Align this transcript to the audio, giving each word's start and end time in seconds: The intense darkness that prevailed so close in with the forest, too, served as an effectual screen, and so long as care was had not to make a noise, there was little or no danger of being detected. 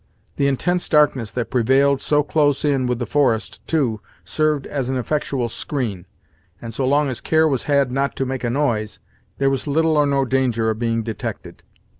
The 0.37 0.47
intense 0.47 0.89
darkness 0.89 1.29
that 1.33 1.51
prevailed 1.51 2.01
so 2.01 2.23
close 2.23 2.65
in 2.65 2.87
with 2.87 2.97
the 2.97 3.05
forest, 3.05 3.61
too, 3.67 4.01
served 4.25 4.65
as 4.65 4.89
an 4.89 4.97
effectual 4.97 5.47
screen, 5.47 6.07
and 6.59 6.73
so 6.73 6.87
long 6.87 7.07
as 7.07 7.21
care 7.21 7.47
was 7.47 7.65
had 7.65 7.91
not 7.91 8.15
to 8.15 8.25
make 8.25 8.43
a 8.43 8.49
noise, 8.49 8.97
there 9.37 9.51
was 9.51 9.67
little 9.67 9.97
or 9.97 10.07
no 10.07 10.25
danger 10.25 10.71
of 10.71 10.79
being 10.79 11.03
detected. 11.03 11.61